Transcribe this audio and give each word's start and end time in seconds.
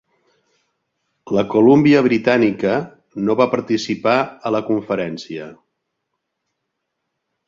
La 1.37 1.41
Colúmbia 1.55 1.99
Britànica 2.07 2.77
no 3.27 3.35
va 3.41 3.47
participar 3.51 4.15
a 4.51 4.53
la 4.57 4.63
conferència. 4.71 5.51